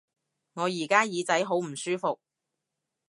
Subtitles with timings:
[0.53, 2.19] 我而家耳仔好唔舒服